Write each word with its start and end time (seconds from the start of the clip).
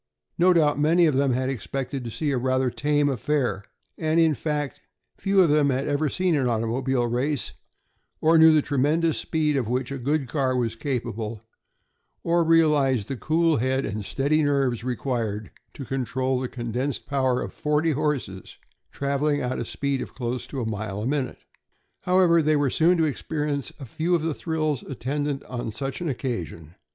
No 0.39 0.51
doubt 0.51 0.79
many 0.79 1.05
of 1.05 1.13
them 1.13 1.33
had 1.33 1.47
expected 1.47 2.03
to 2.03 2.09
see 2.09 2.31
a 2.31 2.39
rather 2.39 2.71
tame 2.71 3.07
affair, 3.07 3.63
and 3.99 4.19
in 4.19 4.33
fact 4.33 4.81
few 5.17 5.41
of 5.43 5.51
them 5.51 5.69
had 5.69 5.87
ever 5.87 6.09
seen 6.09 6.33
an 6.35 6.47
automobile 6.47 7.05
race, 7.05 7.51
or 8.19 8.39
knew 8.39 8.51
the 8.51 8.63
tremendous 8.63 9.19
speed 9.19 9.55
of 9.55 9.67
which 9.69 9.91
a 9.91 9.99
good 9.99 10.27
car 10.27 10.55
was 10.57 10.75
capable, 10.75 11.43
or 12.23 12.43
realized 12.43 13.09
the 13.09 13.15
cool 13.15 13.57
head 13.57 13.85
and 13.85 14.03
steady 14.03 14.41
nerves 14.41 14.83
required 14.83 15.51
to 15.75 15.85
control 15.85 16.39
the 16.39 16.47
condensed 16.49 17.05
power 17.05 17.39
of 17.39 17.53
forty 17.53 17.91
horses 17.91 18.57
traveling 18.91 19.39
at 19.39 19.59
a 19.59 19.63
speed 19.65 20.01
of 20.01 20.15
close 20.15 20.47
to 20.47 20.59
a 20.61 20.65
mile 20.67 21.03
a 21.03 21.05
minute. 21.05 21.43
However, 22.05 22.41
they 22.41 22.55
were 22.55 22.71
soon 22.71 22.97
to 22.97 23.05
experience 23.05 23.71
a 23.79 23.85
few 23.85 24.15
of 24.15 24.23
the 24.23 24.33
thrills 24.33 24.81
attendant 24.81 25.43
on 25.43 25.71
such 25.71 26.01
an 26.01 26.09
occasion. 26.09 26.73